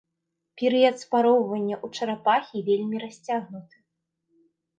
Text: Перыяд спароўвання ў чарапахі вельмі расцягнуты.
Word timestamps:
Перыяд 0.61 0.95
спароўвання 1.03 1.75
ў 1.85 1.99
чарапахі 1.99 2.63
вельмі 2.71 2.97
расцягнуты. 3.05 3.77